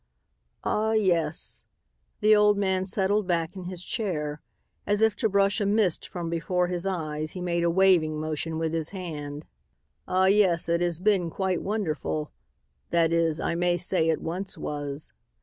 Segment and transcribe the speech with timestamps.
[0.63, 1.63] "Ah, yes,"
[2.21, 4.41] the old man settled back in his chair.
[4.87, 8.57] As if to brush a mist from before his eyes, he made a waving motion
[8.57, 9.45] with his hand.
[10.07, 12.31] "Ah, yes, it has been quite wonderful,
[12.89, 15.13] that is, I may say it once was.